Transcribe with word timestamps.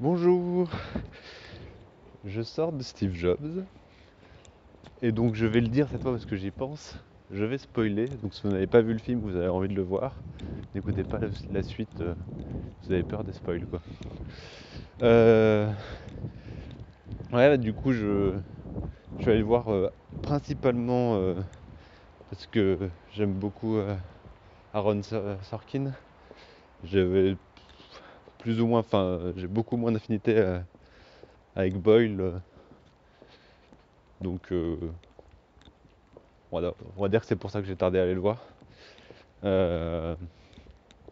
Bonjour, 0.00 0.70
je 2.22 2.40
sors 2.40 2.72
de 2.72 2.84
Steve 2.84 3.12
Jobs 3.14 3.66
et 5.02 5.10
donc 5.10 5.34
je 5.34 5.44
vais 5.44 5.60
le 5.60 5.66
dire 5.66 5.88
cette 5.88 6.02
fois 6.02 6.12
parce 6.12 6.24
que 6.24 6.36
j'y 6.36 6.52
pense. 6.52 6.96
Je 7.32 7.44
vais 7.44 7.58
spoiler, 7.58 8.06
donc 8.06 8.32
si 8.32 8.42
vous 8.42 8.50
n'avez 8.50 8.68
pas 8.68 8.80
vu 8.80 8.92
le 8.92 9.00
film, 9.00 9.18
vous 9.18 9.34
avez 9.34 9.48
envie 9.48 9.66
de 9.66 9.74
le 9.74 9.82
voir, 9.82 10.22
n'écoutez 10.72 11.02
pas 11.02 11.18
la, 11.50 11.62
suite, 11.64 12.00
euh, 12.00 12.14
vous 12.86 12.92
avez 12.92 13.02
peur 13.02 13.24
des 13.24 13.32
spoils 13.32 13.66
quoi. 13.66 13.80
Euh, 15.02 15.66
ouais, 17.32 17.48
bah, 17.48 17.56
du 17.56 17.72
coup 17.74 17.92
je, 17.92 18.38
vais 19.24 19.32
aller 19.32 19.40
le 19.40 19.46
voir 19.46 19.66
euh, 19.72 19.88
principalement 20.22 21.34
parce 22.30 22.46
que 22.46 22.88
j'aime 23.10 23.34
beaucoup 23.34 23.80
Aaron 24.72 25.02
Sorkin. 25.02 25.92
J'avais 26.84 27.36
plus 28.38 28.60
ou 28.60 28.66
moins, 28.66 28.80
enfin, 28.80 29.32
j'ai 29.36 29.46
beaucoup 29.46 29.76
moins 29.76 29.92
d'affinité 29.92 30.36
euh, 30.38 30.60
avec 31.56 31.74
Boyle. 31.74 32.20
Euh. 32.20 32.32
donc, 34.20 34.52
euh, 34.52 34.76
on, 36.52 36.60
va, 36.60 37.08
dire 37.08 37.20
que 37.20 37.26
c'est 37.26 37.36
pour 37.36 37.50
ça 37.50 37.60
que 37.60 37.66
j'ai 37.66 37.76
tardé 37.76 37.98
à 37.98 38.02
aller 38.02 38.14
le 38.14 38.20
voir. 38.20 38.38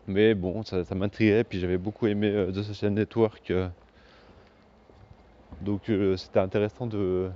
mais 0.06 0.34
bon, 0.34 0.62
ça, 0.62 0.82
m'intriguait, 0.94 1.44
puis 1.44 1.60
j'avais 1.60 1.78
beaucoup 1.78 2.06
aimé 2.06 2.46
The 2.54 2.62
Social 2.62 2.92
Network. 2.92 3.52
donc, 5.60 5.90
c'était 6.16 6.38
intéressant 6.38 6.86
de, 6.86 7.28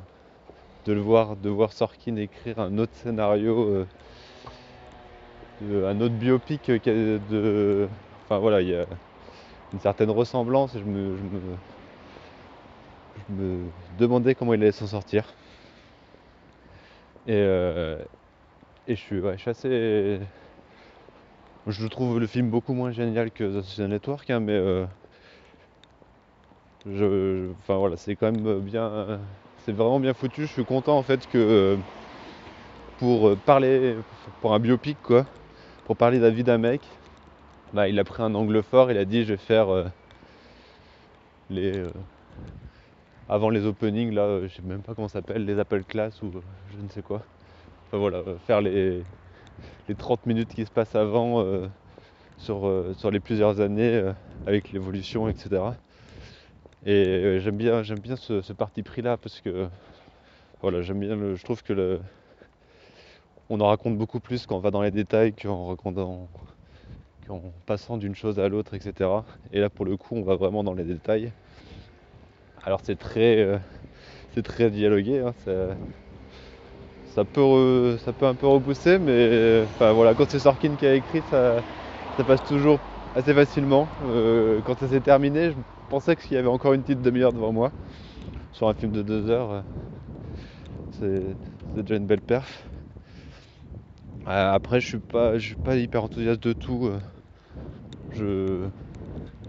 de 0.87 0.93
le 0.93 1.01
voir, 1.01 1.37
de 1.37 1.51
voir 1.51 1.73
Sorkin 1.73 2.17
écrire 2.17 2.59
un 2.59 2.79
autre 2.79 2.95
scénario, 2.95 3.84
un 5.62 6.01
autre 6.01 6.15
biopic 6.15 6.70
de. 6.70 7.87
Enfin 8.25 8.39
voilà, 8.39 8.62
il 8.62 8.69
y 8.69 8.75
a 8.77 8.87
une 9.73 9.80
certaine 9.80 10.10
ressemblance 10.10 10.74
et 10.74 10.80
je 10.80 10.84
me, 10.84 11.16
je 11.16 11.23
me, 13.34 13.65
demandais 13.98 14.34
comment 14.34 14.55
il 14.55 14.62
allait 14.62 14.72
s'en 14.72 14.86
sortir. 14.86 15.25
Et, 17.27 17.34
euh, 17.34 17.98
je, 18.89 18.95
suis, 18.95 19.20
assez. 19.47 20.20
Je 21.67 21.86
trouve 21.86 22.19
le 22.19 22.27
film 22.27 22.50
beaucoup 22.50 22.72
moins 22.72 22.91
génial 22.91 23.30
que 23.30 23.45
The 23.45 23.62
Social 23.62 23.89
Network, 23.89 24.28
hein, 24.30 24.41
mais 24.41 24.55
euh, 24.55 24.86
je, 26.86 27.50
voilà, 27.69 27.97
c'est 27.97 28.17
quand 28.17 28.33
même 28.33 28.61
bien. 28.61 29.20
C'est 29.58 29.73
vraiment 29.73 30.00
bien 30.00 30.14
foutu. 30.14 30.42
Je 30.42 30.52
suis 30.52 30.64
content 30.64 30.97
en 30.97 31.02
fait 31.02 31.27
que 31.28 31.77
pour 32.98 33.36
parler, 33.36 33.97
pour 34.41 34.55
un 34.55 34.58
biopic 34.58 34.97
quoi, 35.02 35.27
pour 35.84 35.97
parler 35.97 36.19
de 36.19 36.25
la 36.25 36.30
vie 36.30 36.45
d'un 36.45 36.58
mec, 36.58 36.80
il 37.75 37.99
a 37.99 38.05
pris 38.05 38.23
un 38.23 38.35
angle 38.35 38.63
fort, 38.63 38.91
il 38.91 38.99
a 38.99 39.05
dit 39.05 39.25
je 39.25 39.35
vais 39.35 39.37
faire 39.37 39.69
euh, 39.69 39.85
les. 41.51 41.77
Euh, 41.77 41.91
avant 43.29 43.49
les 43.49 43.65
openings, 43.65 44.13
là, 44.13 44.23
euh, 44.23 44.49
je 44.49 44.57
sais 44.57 44.63
même 44.63 44.83
pas 44.83 44.95
comment 44.95 45.07
ça 45.07 45.21
s'appelle, 45.21 45.45
les 45.45 45.59
Apple 45.59 45.85
Class 45.85 46.21
ou 46.23 46.33
je 46.33 46.83
ne 46.83 46.89
sais 46.89 47.03
quoi. 47.03 47.23
Enfin 47.87 47.98
voilà, 47.98 48.23
faire 48.47 48.61
les, 48.61 49.05
les 49.89 49.95
30 49.95 50.27
minutes 50.27 50.53
qui 50.53 50.65
se 50.65 50.71
passent 50.71 50.97
avant 50.97 51.45
sur, 52.39 53.11
les 53.11 53.21
plusieurs 53.21 53.61
années 53.61 54.03
avec 54.47 54.73
l'évolution, 54.73 55.29
etc. 55.29 55.63
Et 56.87 57.39
j'aime 57.41 57.57
bien, 57.57 57.83
j'aime 57.83 57.98
bien 58.01 58.17
ce, 58.17 58.53
parti 58.53 58.83
pris 58.83 59.03
là 59.03 59.17
parce 59.17 59.41
que 59.41 59.69
voilà, 60.61 60.83
j'aime 60.83 61.01
bien 61.01 61.17
je 61.35 61.43
trouve 61.45 61.63
que 61.63 61.73
le, 61.73 62.01
on 63.48 63.61
en 63.61 63.67
raconte 63.67 63.97
beaucoup 63.98 64.21
plus 64.21 64.47
quand 64.47 64.57
on 64.57 64.61
va 64.61 64.71
dans 64.71 64.83
les 64.83 64.93
détails 64.93 65.33
qu'en 65.33 65.69
racontant 65.69 66.29
en 67.31 67.41
passant 67.67 67.97
d'une 67.97 68.14
chose 68.14 68.39
à 68.39 68.48
l'autre, 68.48 68.75
etc. 68.75 69.11
Et 69.53 69.61
là, 69.61 69.70
pour 69.70 69.84
le 69.84 69.97
coup, 69.97 70.17
on 70.17 70.23
va 70.23 70.36
vraiment 70.36 70.64
dans 70.64 70.75
les 70.75 70.84
détails. 70.84 71.33
Alors, 72.64 72.81
c'est 72.83 72.98
très, 72.98 73.39
euh, 73.39 73.56
c'est 74.34 74.42
très 74.42 74.70
dialogué. 74.70 75.20
Hein, 75.20 75.33
ça, 77.14 77.25
peut, 77.25 77.97
un 78.23 78.35
peu 78.35 78.46
repousser, 78.46 78.98
mais 78.98 79.63
enfin, 79.64 79.92
voilà, 79.92 80.14
quand 80.14 80.29
c'est 80.29 80.39
Sorkin 80.39 80.74
qui 80.77 80.86
a 80.86 80.95
écrit, 80.95 81.23
ça, 81.30 81.63
passe 82.27 82.45
toujours 82.45 82.79
assez 83.17 83.33
facilement. 83.33 83.89
Euh, 84.07 84.61
quand 84.67 84.79
ça 84.79 84.89
s'est 84.89 85.01
terminé, 85.01 85.51
je 85.51 85.57
pensais 85.89 86.17
qu'il 86.17 86.33
y 86.33 86.36
avait 86.36 86.48
encore 86.48 86.74
une 86.74 86.83
petite 86.83 87.02
demi-heure 87.02 87.33
devant 87.33 87.52
moi. 87.52 87.73
Sur 88.52 88.68
un 88.68 88.74
film 88.74 88.92
de 88.92 89.02
deux 89.02 89.30
heures, 89.30 89.62
c'est 90.98 91.23
déjà 91.74 91.97
une 91.97 92.07
belle 92.07 92.20
perf. 92.20 92.64
Euh, 94.27 94.52
après, 94.52 94.80
je 94.80 94.86
suis 94.86 94.98
pas, 94.98 95.39
je 95.39 95.47
suis 95.47 95.57
pas 95.57 95.77
hyper 95.77 96.05
enthousiaste 96.05 96.42
de 96.42 96.52
tout. 96.52 96.91
Je, 98.13 98.69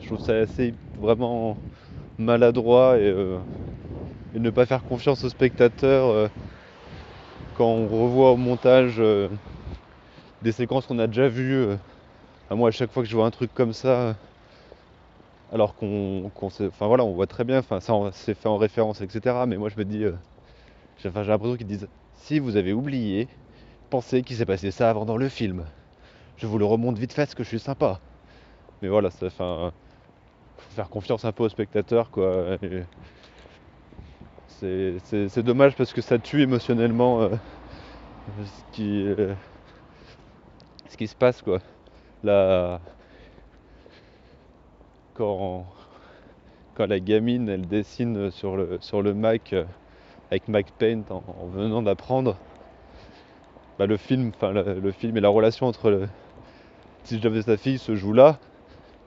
trouve 0.06 0.20
ça 0.20 0.34
assez 0.34 0.74
vraiment 0.98 1.58
maladroit 2.18 2.98
et, 2.98 3.04
euh, 3.04 3.40
ne 4.34 4.50
pas 4.50 4.66
faire 4.66 4.84
confiance 4.84 5.24
aux 5.24 5.30
spectateurs 5.30 6.10
euh, 6.10 6.28
quand 7.56 7.66
on 7.68 7.88
revoit 7.88 8.32
au 8.32 8.38
montage 8.38 8.96
euh, 9.00 9.30
des 10.42 10.52
séquences 10.52 10.86
qu'on 10.86 11.00
a 11.00 11.08
déjà 11.08 11.28
vues. 11.28 11.68
à 12.50 12.56
moi, 12.56 12.70
à 12.70 12.72
chaque 12.72 12.92
fois 12.92 13.04
que 13.04 13.10
je 13.10 13.16
vois 13.16 13.26
un 13.26 13.32
truc 13.32 13.54
comme 13.54 13.74
ça, 13.74 14.16
alors 15.52 15.76
qu'on 15.76 16.32
enfin 16.36 16.88
voilà, 16.88 17.04
on 17.04 17.14
voit 17.14 17.28
très 17.28 17.44
bien, 17.44 17.62
ça 17.62 17.80
c'est 18.14 18.34
fait 18.34 18.48
en 18.50 18.58
référence, 18.58 19.02
etc. 19.02 19.46
Mais 19.48 19.58
moi 19.58 19.70
je 19.70 19.78
me 19.78 19.86
dis, 19.86 20.06
j'ai 20.98 21.10
l'impression 21.10 21.58
qu'ils 21.58 21.68
disent 21.68 21.88
si 22.14 22.40
vous 22.40 22.56
avez 22.56 22.74
oublié, 22.74 23.28
pensez 23.90 24.22
qu'il 24.22 24.38
s'est 24.38 24.46
passé 24.46 24.72
ça 24.72 24.90
avant 24.90 25.06
dans 25.06 25.18
le 25.18 25.30
film. 25.30 25.66
Je 26.38 26.48
vous 26.48 26.58
le 26.58 26.66
remonte 26.66 26.98
vite 26.98 27.14
fait 27.14 27.24
parce 27.24 27.36
que 27.36 27.44
je 27.44 27.50
suis 27.50 27.60
sympa. 27.60 28.00
Mais 28.82 28.88
voilà, 28.88 29.10
ça 29.12 29.30
faut 29.30 29.72
faire 30.76 30.90
confiance 30.90 31.26
un 31.26 31.32
peu 31.32 31.44
aux 31.44 31.50
spectateurs 31.50 32.10
quoi. 32.10 32.58
C'est 34.62 35.44
dommage 35.44 35.76
parce 35.76 35.92
que 35.92 36.02
ça 36.02 36.20
tue 36.20 36.42
émotionnellement 36.42 37.22
euh, 37.22 37.30
ce, 38.44 38.76
qui, 38.76 39.08
euh, 39.08 39.34
ce 40.88 40.98
qui 40.98 41.08
se 41.08 41.16
passe 41.16 41.42
quoi. 41.42 41.60
Quand, 45.16 45.66
quand 46.76 46.86
la 46.86 47.00
gamine 47.00 47.50
elle 47.50 47.68
dessine 47.68 48.30
sur 48.30 48.56
le, 48.56 48.78
sur 48.82 49.02
le 49.02 49.16
Mac 49.16 49.54
euh, 49.54 49.64
avec 50.30 50.48
Mac 50.48 50.68
Paint 50.78 51.04
en, 51.10 51.48
venant 51.48 51.82
d'apprendre, 51.82 52.38
bah, 53.80 53.88
le 53.88 53.98
film, 53.98 54.32
le, 54.42 54.92
film 54.92 55.18
et 55.18 55.22
la 55.22 55.30
relation 55.30 55.66
entre 55.66 55.90
le 55.90 56.08
petit 57.04 57.20
Job 57.20 57.36
et 57.36 57.42
sa 57.42 57.58
fille 57.58 57.80
se 57.80 57.96
joue 57.96 58.14
là. 58.14 58.40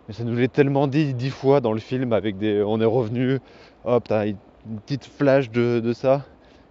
Mais 0.07 0.15
ça 0.15 0.25
nous 0.25 0.35
l'est 0.35 0.53
tellement 0.53 0.87
dit 0.87 1.15
dix 1.15 1.31
fois 1.31 1.61
dans 1.61 1.73
le 1.73 1.81
film 1.81 2.13
avec 2.13 2.37
des. 2.37 2.63
On 2.63 2.81
est 2.81 2.85
revenu, 2.85 3.39
hop, 3.85 4.05
t'as 4.07 4.27
une 4.27 4.37
petite 4.85 5.07
flash 5.07 5.51
de, 5.51 5.93
ça, 5.95 6.23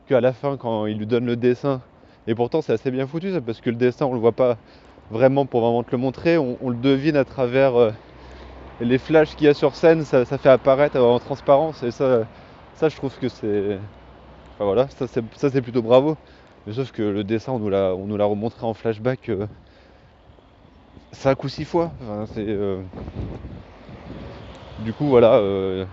qu'à 0.08 0.22
la 0.22 0.34
fin, 0.34 0.58
quand 0.58 0.86
il 0.86 0.98
lui 0.98 1.08
donne 1.08 1.26
le 1.26 1.36
dessin, 1.36 1.82
et 2.28 2.36
pourtant 2.36 2.62
c'est 2.62 2.74
assez 2.74 2.92
bien 2.92 3.08
foutu 3.08 3.32
ça, 3.32 3.42
parce 3.42 3.60
que 3.62 3.70
le 3.70 3.76
dessin 3.76 4.06
on 4.06 4.14
le 4.14 4.20
voit 4.20 4.32
pas 4.34 4.58
vraiment 5.12 5.46
pour 5.46 5.62
vraiment 5.62 5.84
te 5.84 5.92
le 5.92 5.98
montrer, 5.98 6.38
on, 6.38 6.70
le 6.70 6.76
devine 6.76 7.16
à 7.18 7.26
travers 7.26 7.76
euh, 7.76 7.92
les 8.82 8.98
flashs 8.98 9.36
qu'il 9.36 9.46
y 9.48 9.50
a 9.50 9.54
sur 9.54 9.76
scène, 9.76 10.04
ça, 10.06 10.26
fait 10.26 10.50
apparaître 10.50 11.00
en 11.00 11.20
transparence, 11.20 11.84
et 11.84 11.92
ça, 11.92 12.28
ça 12.76 12.90
je 12.90 12.96
trouve 12.96 13.18
que 13.18 13.30
c'est. 13.30 13.80
Enfin 14.56 14.66
voilà, 14.66 14.88
ça 14.90 15.08
c'est 15.50 15.62
plutôt 15.62 15.82
bravo. 15.82 16.18
Mais 16.66 16.74
sauf 16.74 16.92
que 16.92 17.02
le 17.02 17.24
dessin 17.24 17.54
on 17.54 17.60
nous 17.60 17.70
l'a 18.18 18.26
remontré 18.26 18.66
en 18.66 18.74
flashback. 18.74 19.30
Euh, 19.30 19.48
5 21.13 21.44
ou 21.44 21.47
6 21.47 21.66
fois. 21.66 21.91
Euh, 22.38 22.81
du 24.79 24.94
coup, 24.94 25.06
voilà, 25.06 25.38
il 25.38 25.41
euh, 25.44 25.85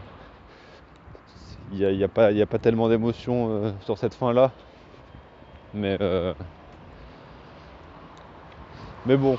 n'y 1.73 1.85
a, 1.85 1.93
y 1.93 2.05
a, 2.05 2.09
pas, 2.09 2.27
a, 2.27 2.47
pas 2.47 2.59
tellement 2.59 2.89
d'émotion 2.89 3.49
euh, 3.51 3.73
sur 3.83 3.99
cette 3.99 4.15
fin-là. 4.15 4.51
Mais, 5.73 5.97
mais 9.07 9.17
bon, 9.17 9.39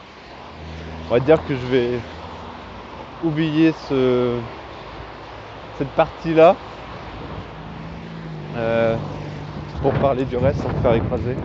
on 1.09 1.13
va 1.13 1.19
dire 1.19 1.43
que 1.45 1.53
je 1.55 1.65
vais 1.67 1.99
oublier 3.21 3.73
ce, 3.89 4.37
cette 5.77 5.89
partie-là 5.89 6.55
pour 9.81 9.91
parler 9.95 10.23
du 10.23 10.37
reste 10.37 10.61
sans 10.61 10.69
me 10.69 10.75
faire 10.75 10.93
écraser. 10.93 11.35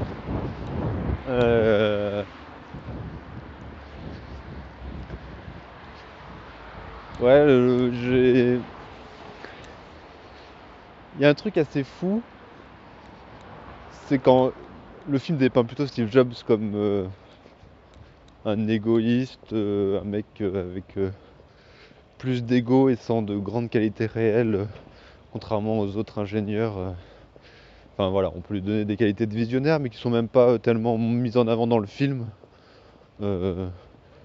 Ouais, 7.19 7.47
j'ai. 7.93 8.61
Il 11.15 11.23
y 11.23 11.25
a 11.25 11.31
un 11.31 11.35
truc 11.35 11.57
assez 11.57 11.83
fou, 11.83 12.21
c'est 14.07 14.19
quand 14.19 14.53
le 15.09 15.19
film 15.19 15.39
dépeint 15.39 15.65
plutôt 15.65 15.87
Steve 15.87 16.13
Jobs 16.13 16.35
comme 16.47 16.73
euh, 16.75 17.07
un 18.45 18.69
égoïste, 18.69 19.55
euh, 19.55 19.99
un 20.03 20.05
mec 20.05 20.27
euh, 20.43 20.69
avec 20.69 20.85
plus 22.19 22.45
d'ego 22.45 22.91
et 22.91 22.97
sans 22.97 23.23
de 23.23 23.35
grandes 23.39 23.71
qualités 23.71 24.05
réelles, 24.05 24.69
contrairement 25.33 25.79
aux 25.81 25.97
autres 25.97 26.19
ingénieurs. 26.19 26.95
Enfin 27.95 28.11
voilà, 28.11 28.31
on 28.37 28.43
peut 28.43 28.53
lui 28.53 28.63
donner 28.63 28.85
des 28.85 28.99
qualités 28.99 29.25
de 29.25 29.35
visionnaire, 29.35 29.81
mais 29.81 29.89
qui 29.89 29.97
sont 29.97 30.11
même 30.11 30.29
pas 30.29 30.59
tellement 30.59 30.99
mises 30.99 31.39
en 31.39 31.49
avant 31.49 31.67
dans 31.67 31.79
le 31.79 31.87
film. 31.87 32.27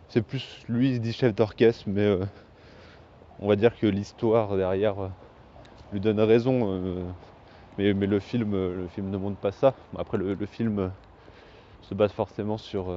c'est 0.10 0.22
plus 0.22 0.66
lui, 0.68 0.92
il 0.92 1.00
dit 1.00 1.14
chef 1.14 1.34
d'orchestre, 1.34 1.86
mais 1.88 2.18
on 3.42 3.48
va 3.48 3.56
dire 3.56 3.78
que 3.78 3.88
l'histoire 3.88 4.56
derrière 4.56 5.00
euh, 5.00 5.10
lui 5.92 6.00
donne 6.00 6.20
raison. 6.20 6.72
euh, 6.72 7.04
mais, 7.78 7.94
le 7.94 8.20
film, 8.20 8.54
euh, 8.54 8.76
le 8.76 8.88
film 8.88 9.10
ne 9.10 9.18
montre 9.18 9.38
pas 9.38 9.52
ça. 9.52 9.74
Après, 9.98 10.18
le, 10.18 10.36
film 10.46 10.92
se 11.82 11.96
base 11.96 12.12
forcément 12.12 12.58
sur, 12.58 12.94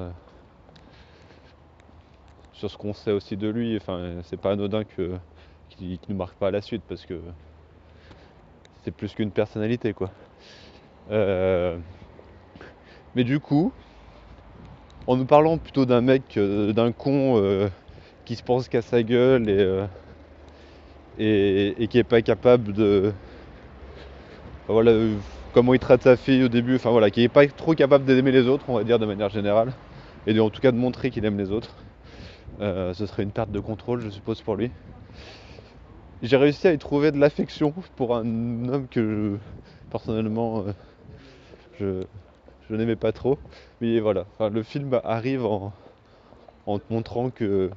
ce 2.53 2.77
qu'on 2.77 2.93
sait 2.93 3.13
aussi 3.13 3.37
de 3.37 3.49
lui. 3.49 3.77
Enfin, 3.77 4.17
c'est 4.23 4.37
pas 4.37 4.53
anodin 4.53 4.85
que 4.85 5.17
qu'il 5.71 5.99
qu'il 5.99 6.11
nous 6.11 6.17
marque 6.17 6.37
pas 6.37 6.51
la 6.51 6.61
suite 6.61 6.83
parce 6.89 7.07
que 7.07 7.21
c'est 8.83 8.91
plus 8.91 9.15
qu'une 9.15 9.31
personnalité, 9.31 9.95
quoi. 9.95 10.11
Mais 11.11 11.79
du 13.25 13.41
coup, 13.41 13.73
en 15.07 15.17
nous 15.17 15.25
parlant 15.25 15.57
plutôt 15.57 15.87
d'un 15.87 16.01
mec, 16.01 16.39
d'un 16.39 16.93
con 16.93 17.71
qui 18.25 18.37
se 18.37 18.43
pense 18.43 18.69
qu'à 18.69 18.83
sa 18.83 19.03
gueule 19.03 19.49
et, 19.49 19.87
et, 21.19 21.87
qui 21.89 21.99
est 21.99 22.05
pas 22.05 22.23
capable 22.23 22.73
de. 22.73 23.13
voilà, 24.69 24.93
comment 25.53 25.75
il 25.75 25.81
traite 25.81 26.03
sa 26.03 26.17
fille 26.17 26.43
au 26.45 26.49
début, 26.49 26.77
enfin 26.77 26.91
voilà, 26.91 27.11
qui 27.11 27.23
est 27.23 27.29
pas 27.29 27.47
trop 27.47 27.75
capable 27.75 28.05
d'aimer 28.05 28.33
les 28.33 28.47
autres, 28.49 28.65
on 28.69 28.75
va 28.75 28.85
dire 28.85 28.99
de 28.99 29.07
manière 29.07 29.29
générale, 29.31 29.73
et 30.27 30.39
en 30.41 30.51
tout 30.51 30.61
cas 30.61 30.73
de 30.73 30.77
montrer 30.77 31.11
qu'il 31.11 31.25
aime 31.25 31.39
les 31.39 31.51
autres. 31.51 31.75
Euh, 32.61 32.95
ce 32.95 33.07
serait 33.07 33.25
une 33.25 33.33
perte 33.33 33.51
de 33.51 33.61
contrôle, 33.61 34.01
je 34.01 34.11
suppose, 34.11 34.41
pour 34.41 34.57
lui. 34.57 34.71
J'ai 36.23 36.37
réussi 36.37 36.69
à 36.69 36.73
y 36.73 36.79
trouver 36.79 37.11
de 37.13 37.19
l'affection 37.19 37.75
pour 37.97 38.17
un 38.17 38.69
homme 38.69 38.87
que 38.89 39.37
personnellement 39.91 40.61
euh, 40.61 40.73
je, 41.81 42.05
je 42.71 42.77
n'aimais 42.77 42.97
pas 42.97 43.13
trop. 43.13 43.39
Mais 43.81 44.01
voilà, 44.01 44.25
le 44.41 44.63
film 44.63 45.01
arrive 45.05 45.45
en, 45.45 45.73
en 46.67 46.79
te 46.79 46.93
montrant 46.93 47.31
que, 47.31 47.71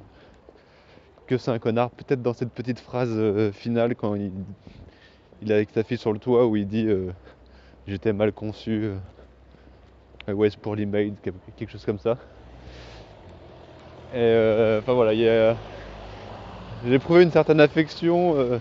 que 1.28 1.36
c'est 1.38 1.50
un 1.50 1.58
connard. 1.58 1.90
Peut-être 1.90 2.22
dans 2.22 2.32
cette 2.32 2.50
petite 2.50 2.80
phrase 2.80 3.10
euh, 3.12 3.52
finale 3.52 3.94
quand 3.94 4.16
il, 4.16 4.32
est 5.46 5.52
avec 5.52 5.70
sa 5.70 5.84
fille 5.84 5.98
sur 5.98 6.12
le 6.12 6.18
toit 6.18 6.46
où 6.46 6.56
il 6.56 6.66
dit 6.66 6.86
euh, 6.88 7.12
J'étais 7.86 8.12
mal 8.12 8.32
conçu, 8.32 8.84
euh, 8.84 8.96
I 10.26 10.32
was 10.32 10.50
poorly 10.60 10.86
made, 10.86 11.14
quelque 11.56 11.70
chose 11.70 11.84
comme 11.84 11.98
ça. 11.98 12.16
Et 14.12 14.16
euh, 14.16 14.80
enfin 14.80 14.94
voilà, 14.94 15.14
j'ai 15.14 16.94
éprouvé 16.94 17.22
une 17.22 17.30
certaine 17.30 17.60
affection 17.60 18.58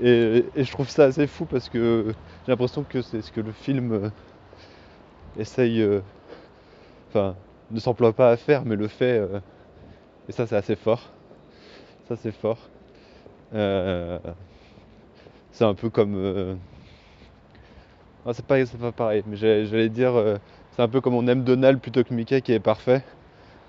et, 0.00 0.44
et 0.54 0.64
je 0.64 0.70
trouve 0.70 0.88
ça 0.88 1.04
assez 1.04 1.26
fou 1.26 1.46
parce 1.46 1.68
que 1.68 2.06
j'ai 2.46 2.52
l'impression 2.52 2.84
que 2.84 3.02
c'est 3.02 3.22
ce 3.22 3.32
que 3.32 3.40
le 3.40 3.50
film 3.50 4.12
essaye, 5.36 5.84
enfin, 7.08 7.34
ne 7.72 7.80
s'emploie 7.80 8.12
pas 8.12 8.30
à 8.30 8.36
faire, 8.36 8.64
mais 8.64 8.76
le 8.76 8.86
fait. 8.86 9.20
et 10.28 10.32
ça, 10.32 10.46
c'est 10.46 10.56
assez 10.56 10.76
fort. 10.76 11.13
Ça, 12.08 12.16
c'est 12.16 12.32
fort. 12.32 12.58
Euh, 13.54 14.18
c'est 15.52 15.64
un 15.64 15.74
peu 15.74 15.88
comme. 15.90 16.16
euh, 16.16 16.54
ah, 18.26 18.32
c'est 18.34 18.44
pas, 18.44 18.58
pareil, 18.92 19.22
mais 19.26 19.36
j'allais 19.36 19.88
dire. 19.88 20.14
euh, 20.14 20.36
c'est 20.72 20.82
un 20.82 20.88
peu 20.88 21.00
comme 21.00 21.14
on 21.14 21.26
aime 21.28 21.44
Donald 21.44 21.80
plutôt 21.80 22.02
que 22.02 22.12
Mickey 22.12 22.40
qui 22.42 22.52
est 22.52 22.60
parfait. 22.60 23.02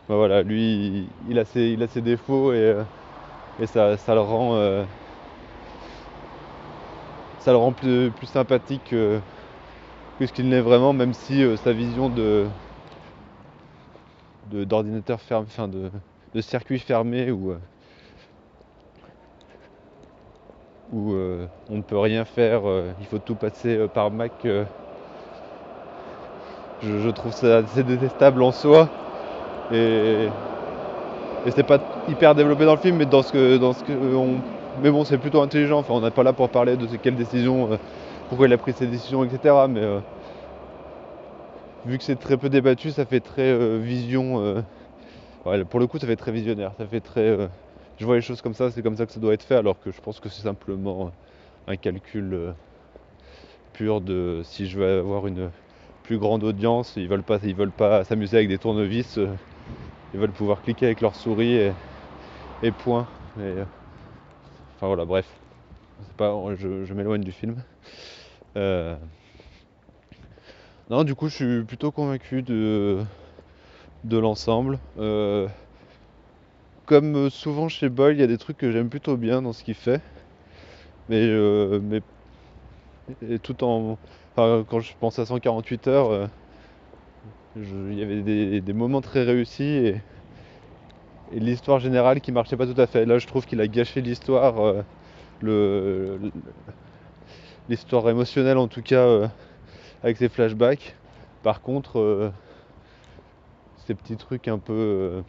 Ben 0.09 0.15
voilà, 0.15 0.43
lui, 0.43 1.07
il, 1.29 1.39
a, 1.39 1.45
ses, 1.45 1.69
il 1.69 1.83
a 1.83 1.87
ses 1.87 2.01
défauts 2.01 2.51
et, 2.53 2.57
euh, 2.57 2.83
et 3.61 3.67
ça, 3.67 3.97
ça 3.97 4.15
le 4.15 4.21
rend. 4.21 4.85
ça 7.39 7.51
le 7.51 7.57
rend 7.57 7.71
plus, 7.73 8.11
sympathique 8.25 8.81
que, 8.89 9.19
ce 10.19 10.31
qu'il 10.33 10.49
n'est 10.49 10.61
vraiment, 10.61 10.93
même 10.93 11.13
si 11.13 11.43
sa 11.57 11.73
vision 11.73 12.09
de 12.09 12.45
d'ordinateur 14.51 15.21
fermé, 15.21 15.47
enfin 15.47 15.67
de, 15.67 15.91
de 16.33 16.41
circuit 16.41 16.79
fermé 16.79 17.31
où, 17.31 17.51
euh, 17.51 17.57
où 20.91 21.13
euh, 21.13 21.47
on 21.69 21.77
ne 21.77 21.81
peut 21.81 21.97
rien 21.97 22.25
faire, 22.25 22.61
euh, 22.65 22.91
il 22.99 23.05
faut 23.05 23.17
tout 23.17 23.35
passer 23.35 23.75
euh, 23.75 23.87
par 23.87 24.11
Mac. 24.11 24.31
je, 26.83 27.09
trouve 27.09 27.31
ça 27.31 27.57
assez 27.57 27.83
détestable 27.83 28.43
en 28.43 28.51
soi 28.51 28.89
et, 29.71 30.27
et 31.45 31.51
c'est 31.51 31.63
pas 31.63 31.79
hyper 32.07 32.35
développé 32.35 32.65
dans 32.65 32.75
le 32.75 32.79
film, 32.79 32.97
mais 32.97 33.05
dans 33.05 33.23
ce 33.23 33.31
que, 33.31 33.57
mais 34.81 34.91
bon, 34.91 35.05
c'est 35.05 35.17
plutôt 35.17 35.41
intelligent. 35.41 35.79
Enfin, 35.79 35.93
on 35.93 36.01
n'est 36.01 36.11
pas 36.11 36.23
là 36.23 36.33
pour 36.33 36.49
parler 36.49 36.75
de 36.77 36.85
quelles 36.97 37.15
décisions, 37.15 37.71
euh, 37.71 37.77
pourquoi 38.29 38.47
il 38.47 38.53
a 38.53 38.57
pris 38.57 38.73
ces 38.73 38.87
décisions, 38.87 39.23
etc. 39.23 39.55
Mais 39.69 39.81
vu 41.85 41.97
que 41.97 42.03
c'est 42.03 42.19
très 42.19 42.37
peu 42.37 42.49
débattu, 42.49 42.91
ça 42.91 43.05
fait 43.05 43.21
très 43.21 43.79
vision. 43.79 44.63
pour 45.69 45.79
le 45.79 45.87
coup, 45.87 45.97
ça 45.97 46.07
fait 46.07 46.15
très 46.15 46.31
visionnaire. 46.31 46.71
Ça 46.77 46.85
fait 46.85 46.99
très. 46.99 47.37
Je 47.97 48.06
vois 48.06 48.15
les 48.15 48.21
choses 48.21 48.42
comme 48.42 48.53
ça, 48.53 48.71
c'est 48.71 48.81
comme 48.81 48.95
ça 48.95 49.06
que 49.06 49.13
ça 49.13 49.19
doit 49.19 49.33
être 49.33 49.44
fait, 49.44 49.56
alors 49.56 49.80
que 49.80 49.92
je 49.92 50.01
pense 50.01 50.19
que 50.19 50.30
c'est 50.30 50.42
simplement 50.42 51.12
un 51.68 51.77
calcul 51.77 52.33
euh, 52.33 52.51
pur 53.74 54.01
de 54.01 54.42
si 54.44 54.68
je 54.68 54.80
veux 54.80 55.00
avoir 55.00 55.27
une 55.27 55.50
plus 56.03 56.18
grande 56.18 56.44
audience, 56.44 56.94
ils 56.97 57.07
veulent 57.07 57.24
pas, 57.24 57.39
ils 57.44 57.56
veulent 57.56 57.71
pas 57.71 58.03
s'amuser 58.03 58.38
avec 58.38 58.50
des 58.50 58.57
tournevis, 58.57 59.18
euh, 59.18 59.30
ils 60.13 60.19
veulent 60.19 60.31
pouvoir 60.31 60.62
cliquer 60.62 60.88
avec 60.88 61.01
leur 61.01 61.15
souris 61.15 61.71
et, 62.62 62.71
point. 62.71 63.07
Et, 63.38 63.42
euh, 63.42 63.65
enfin 64.75 64.88
voilà, 64.88 65.06
bref, 65.06 65.27
pas, 66.18 66.33
je, 66.56 66.94
m'éloigne 66.94 67.24
du 67.24 67.31
film. 67.31 67.56
Non, 70.89 71.03
du 71.03 71.15
coup, 71.15 71.30
je 71.30 71.36
suis 71.36 71.63
plutôt 71.63 71.92
convaincu 71.92 72.44
de, 72.44 73.03
de 74.03 74.18
l'ensemble. 74.19 74.80
Comme 76.85 77.29
souvent 77.29 77.67
chez 77.69 77.89
Boyle, 77.89 78.15
il 78.17 78.19
y 78.19 78.23
a 78.23 78.27
des 78.27 78.37
trucs 78.37 78.57
que 78.57 78.71
j'aime 78.71 78.89
plutôt 78.89 79.17
bien 79.17 79.41
dans 79.41 79.53
ce 79.53 79.63
qu'il 79.63 79.75
fait. 79.75 80.01
Mais, 81.09 81.21
euh, 81.21 81.79
et 83.27 83.39
tout 83.39 83.63
en. 83.63 83.97
Enfin, 84.35 84.65
quand 84.69 84.79
je 84.79 84.93
pense 84.99 85.19
à 85.19 85.25
148 85.25 85.87
heures, 85.87 86.11
euh, 86.11 86.27
il 87.55 87.97
y 87.97 88.03
avait 88.03 88.21
des, 88.61 88.73
moments 88.73 89.01
très 89.01 89.23
réussis 89.23 89.63
et, 89.63 90.01
et 91.31 91.39
l'histoire 91.39 91.79
générale 91.79 92.21
qui 92.21 92.31
marchait 92.31 92.57
pas 92.57 92.67
tout 92.67 92.79
à 92.79 92.87
fait. 92.87 93.05
Là, 93.05 93.17
je 93.17 93.27
trouve 93.27 93.45
qu'il 93.45 93.61
a 93.61 93.67
gâché 93.67 94.01
l'histoire, 94.01 94.83
euh, 95.43 96.17
l'histoire 97.69 98.09
émotionnelle 98.09 98.57
en 98.57 98.67
tout 98.67 98.81
cas, 98.81 99.05
euh, 99.05 99.27
avec 100.03 100.17
ses 100.17 100.29
flashbacks. 100.29 100.95
Par 101.43 101.61
contre, 101.61 101.99
euh, 101.99 102.31
ces 103.85 103.95
petits 103.95 104.17
trucs 104.17 104.47
un 104.47 104.59
peu. 104.59 105.23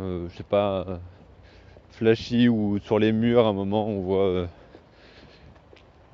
Euh, 0.00 0.28
je 0.30 0.36
sais 0.36 0.42
pas, 0.42 0.84
euh, 0.88 0.96
flashy 1.90 2.48
ou 2.48 2.78
sur 2.78 2.98
les 2.98 3.12
murs, 3.12 3.46
à 3.46 3.50
un 3.50 3.52
moment, 3.52 3.86
on 3.86 4.00
voit 4.00 4.26
euh, 4.26 4.46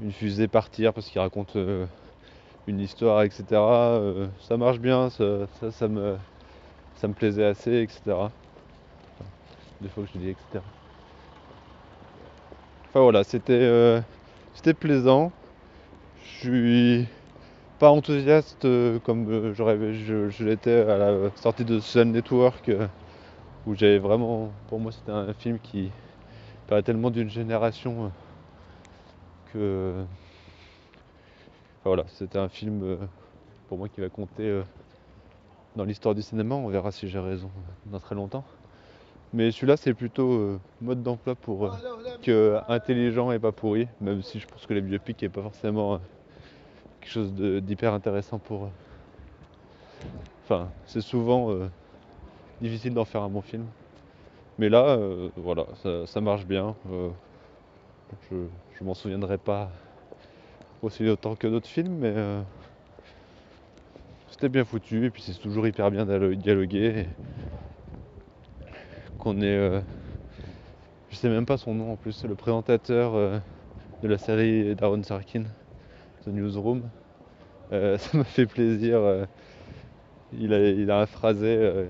une 0.01 0.13
fusée 0.13 0.49
partir 0.49 0.93
parce 0.93 1.09
qu'il 1.09 1.21
raconte 1.21 1.57
une 2.67 2.81
histoire, 2.81 3.23
etc. 3.23 3.45
Ça 4.41 4.57
marche 4.57 4.79
bien, 4.79 5.11
ça, 5.11 5.47
ça, 5.71 5.89
me, 5.89 6.17
ça 6.97 7.09
me 7.09 7.15
plaisait 7.15 7.45
assez, 7.45 7.83
etc. 7.83 8.01
Enfin, 8.09 8.31
des 9.81 9.89
fois 9.89 10.05
que 10.05 10.11
je 10.15 10.19
dis 10.19 10.29
etc. 10.29 10.63
Enfin 12.91 13.01
voilà, 13.01 13.25
c'était 13.25 14.03
c'était 14.55 14.75
plaisant. 14.75 15.33
Je 16.25 16.41
suis 16.41 17.09
pas 17.79 17.91
enthousiaste 17.91 18.67
comme 19.05 19.55
j'aurais 19.55 19.95
je, 19.95 20.29
je 20.29 20.45
l'étais 20.45 20.81
à 20.81 20.99
la 20.99 21.31
sortie 21.37 21.65
de 21.65 21.81
Social 21.81 22.09
Network 22.09 22.71
où 23.67 23.75
j'avais 23.75 23.99
vraiment 23.99 24.53
pour 24.69 24.79
moi 24.79 24.93
c'était 24.93 25.11
un 25.11 25.33
film 25.35 25.59
qui 25.59 25.91
parlait 26.69 26.83
tellement 26.83 27.11
d'une 27.11 27.29
génération 27.29 28.05
euh, 28.05 28.09
que 29.53 30.05
enfin, 31.81 31.91
voilà 31.91 32.05
c'était 32.09 32.39
un 32.39 32.49
film 32.49 32.83
euh, 32.83 32.97
pour 33.69 33.79
moi 33.79 33.89
qui 33.89 34.01
va 34.01 34.09
compter 34.09 34.45
euh, 34.45 34.63
dans 35.75 35.85
l'histoire 35.85 36.15
du 36.15 36.23
cinéma. 36.23 36.55
On 36.55 36.69
verra 36.69 36.91
si 36.91 37.09
j'ai 37.09 37.19
raison 37.19 37.51
dans 37.87 38.01
très 38.01 38.15
longtemps. 38.15 38.45
Mais 39.33 39.51
celui-là 39.51 39.77
c'est 39.77 39.93
plutôt 39.93 40.59
mode 40.81 41.03
d'emploi 41.03 41.35
pour 41.35 41.77
que 42.23 42.59
intelligent 42.69 43.33
et 43.33 43.39
pas 43.39 43.53
pourri 43.53 43.89
même 44.01 44.23
si 44.23 44.39
je 44.39 44.47
pense 44.47 44.65
que 44.67 44.73
les 44.73 44.81
biopics 44.81 45.21
est 45.23 45.29
pas 45.29 45.43
forcément 45.43 46.01
quelque 47.01 47.11
chose 47.11 47.33
d'hyper 47.35 47.93
intéressant 47.93 48.39
pour 48.39 48.71
enfin 50.45 50.69
c'est 50.87 51.01
souvent 51.01 51.51
difficile 52.61 52.95
d'en 52.95 53.05
faire 53.05 53.23
un 53.23 53.29
bon 53.29 53.43
film 53.43 53.67
mais 54.59 54.69
là 54.69 54.97
euh, 54.97 55.31
voilà 55.37 55.67
ça, 56.07 56.21
marche 56.21 56.47
bien 56.47 56.75
euh, 56.91 57.11
je, 58.31 58.85
m'en 58.85 58.95
souviendrai 58.95 59.39
pas 59.39 59.71
aussi 60.83 61.05
longtemps 61.05 61.35
que 61.37 61.47
d'autres 61.47 61.69
films, 61.69 61.97
mais 61.99 62.13
euh, 62.15 62.41
c'était 64.31 64.49
bien 64.49 64.65
foutu, 64.65 65.07
et 65.07 65.11
puis 65.11 65.23
c'est 65.23 65.39
toujours 65.41 65.67
hyper 65.67 65.91
bien 65.91 66.05
dialo- 66.05 66.35
dialogué. 66.35 67.07
Qu'on 69.19 69.41
est. 69.41 69.83
je 71.11 71.17
sais 71.17 71.29
même 71.29 71.47
pas 71.47 71.57
son 71.57 71.75
nom 71.75 71.93
en 71.93 71.97
plus, 71.97 72.25
le 72.25 72.35
présentateur 72.35 73.41
de 74.03 74.09
la 74.09 74.19
série 74.19 74.75
d'Aaron 74.77 75.03
Sorkin, 75.03 75.45
The 76.25 76.29
Newsroom. 76.29 76.83
Ça 77.71 78.17
m'a 78.17 78.25
fait 78.25 78.47
plaisir. 78.47 79.27
il, 80.33 80.53
a, 80.53 80.71
il 80.71 80.91
a 80.91 81.01
un 81.01 81.07
phrasé 81.07 81.89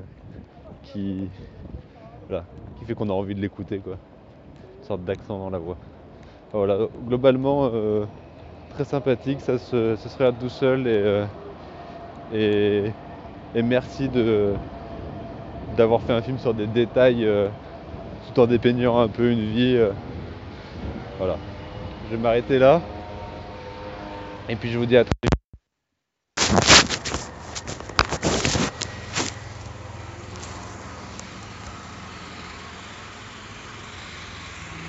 qui. 0.93 1.29
Voilà, 2.29 2.45
qui 2.79 2.85
fait 2.85 2.95
qu'on 2.95 3.09
a 3.09 3.13
envie 3.13 3.35
de 3.35 3.41
l'écouter 3.41 3.79
quoi. 3.79 3.97
sorte 4.83 5.05
d'accent 5.05 5.39
dans 5.39 5.51
la 5.51 5.59
voix. 5.59 5.77
Voilà, 6.53 6.79
globalement 7.07 7.71
euh, 7.73 8.05
très 8.71 8.85
sympathique, 8.85 9.41
ça 9.41 9.59
se, 9.59 9.97
ça 9.97 10.09
se 10.09 10.17
regarde 10.17 10.39
tout 10.41 10.49
seul 10.49 10.87
et, 10.87 10.91
euh, 10.91 11.25
et, 12.33 12.85
et 13.55 13.63
merci 13.63 14.09
de 14.09 14.55
d'avoir 15.77 16.01
fait 16.01 16.15
un 16.15 16.23
film 16.23 16.39
sur 16.39 16.55
des 16.55 16.67
détails 16.67 17.25
euh, 17.27 17.49
tout 18.33 18.41
en 18.41 18.47
dépeignant 18.47 18.99
un 18.99 19.09
peu 19.09 19.31
une 19.31 19.53
vie. 19.53 19.79
voilà. 21.19 21.37
Je 22.09 22.17
vais 22.17 22.23
m'arrêter 22.23 22.59
là. 22.59 22.81
Et 24.49 24.57
puis 24.57 24.71
je 24.71 24.79
vous 24.79 24.87
dis 24.87 24.97
à 24.97 25.05
très 25.05 25.11
vite. 25.23 25.36